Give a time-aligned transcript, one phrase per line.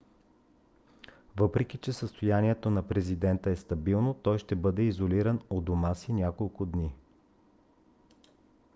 [1.35, 6.65] въпреки че състоянието на президента е стабилно той ще бъде изолиран у дома си няколко
[6.65, 6.95] дни